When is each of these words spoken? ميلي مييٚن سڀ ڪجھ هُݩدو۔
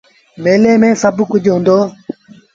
ميلي 0.43 0.73
مييٚن 0.81 0.99
سڀ 1.01 1.17
ڪجھ 1.31 1.47
هُݩدو۔ 1.53 1.77